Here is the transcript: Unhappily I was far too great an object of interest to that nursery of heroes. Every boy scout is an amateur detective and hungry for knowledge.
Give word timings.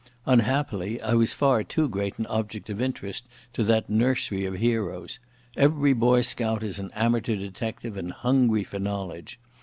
Unhappily 0.25 0.99
I 0.99 1.13
was 1.13 1.31
far 1.31 1.63
too 1.63 1.87
great 1.87 2.17
an 2.17 2.25
object 2.25 2.71
of 2.71 2.81
interest 2.81 3.27
to 3.53 3.63
that 3.65 3.87
nursery 3.87 4.45
of 4.45 4.55
heroes. 4.55 5.19
Every 5.55 5.93
boy 5.93 6.21
scout 6.23 6.63
is 6.63 6.79
an 6.79 6.89
amateur 6.95 7.35
detective 7.35 7.95
and 7.97 8.11
hungry 8.11 8.63
for 8.63 8.79
knowledge. 8.79 9.39